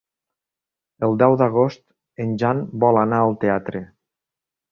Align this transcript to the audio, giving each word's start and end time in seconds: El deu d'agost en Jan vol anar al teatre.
El 1.07 1.13
deu 1.23 1.35
d'agost 1.41 1.83
en 2.25 2.33
Jan 2.43 2.63
vol 2.85 3.01
anar 3.05 3.21
al 3.27 3.39
teatre. 3.47 3.83